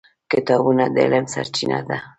[0.31, 1.97] کتابونه د علم سرچینه ده.